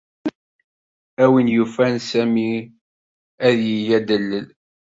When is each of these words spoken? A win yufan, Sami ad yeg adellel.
A 1.23 1.25
win 1.31 1.47
yufan, 1.55 1.93
Sami 2.09 2.49
ad 3.47 3.57
yeg 3.69 3.89
adellel. 3.97 4.47